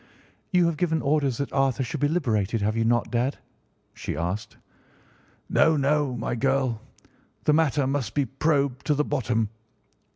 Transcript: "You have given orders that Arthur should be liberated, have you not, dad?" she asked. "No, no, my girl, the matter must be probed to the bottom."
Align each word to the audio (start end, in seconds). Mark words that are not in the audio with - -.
"You 0.51 0.65
have 0.65 0.77
given 0.77 0.99
orders 1.03 1.37
that 1.37 1.53
Arthur 1.53 1.83
should 1.83 1.99
be 1.99 2.07
liberated, 2.07 2.63
have 2.63 2.75
you 2.75 2.83
not, 2.83 3.11
dad?" 3.11 3.37
she 3.93 4.17
asked. 4.17 4.57
"No, 5.47 5.77
no, 5.77 6.15
my 6.15 6.33
girl, 6.33 6.81
the 7.43 7.53
matter 7.53 7.85
must 7.85 8.15
be 8.15 8.25
probed 8.25 8.83
to 8.87 8.95
the 8.95 9.05
bottom." 9.05 9.49